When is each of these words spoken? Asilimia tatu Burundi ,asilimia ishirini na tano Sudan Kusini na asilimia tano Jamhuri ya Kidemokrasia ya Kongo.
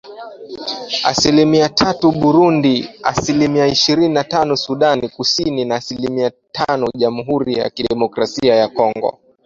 Asilimia 1.03 1.69
tatu 1.69 2.11
Burundi 2.11 2.89
,asilimia 3.03 3.67
ishirini 3.67 4.13
na 4.13 4.23
tano 4.23 4.55
Sudan 4.55 5.09
Kusini 5.09 5.65
na 5.65 5.75
asilimia 5.75 6.31
tano 6.51 6.87
Jamhuri 6.97 7.53
ya 7.53 7.69
Kidemokrasia 7.69 8.55
ya 8.55 8.67
Kongo. 8.67 9.19